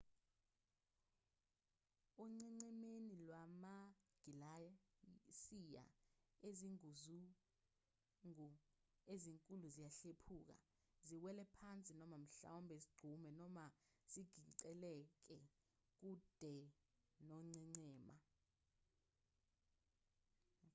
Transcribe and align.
onqenqemeni 2.21 3.11
lwamagilasiya 3.27 5.83
izinguzungu 6.49 8.47
ezinkulu 9.13 9.65
ziyahlephuka 9.75 10.55
ziwele 11.07 11.43
phansi 11.55 11.91
noma 11.99 12.15
mhlawumbe 12.25 12.75
zigxume 12.83 13.29
noma 13.39 13.65
zigingqikele 14.11 14.93
kude 15.99 16.53
nongqengqema 17.27 18.15